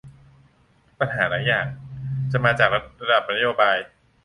[0.99, 1.65] ปัญหาหลายอย่าง
[2.31, 2.69] จะมาจาก
[3.01, 3.77] ระดับนโยบาย